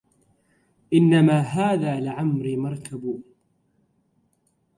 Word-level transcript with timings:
إنما 0.93 1.39
هذا 1.39 1.99
لعمري 1.99 2.55
مركب 2.57 3.21